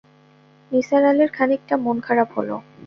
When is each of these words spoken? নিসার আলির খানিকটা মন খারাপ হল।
নিসার 0.71 1.03
আলির 1.05 1.31
খানিকটা 1.37 1.75
মন 1.77 1.97
খারাপ 2.07 2.29
হল। 2.37 2.49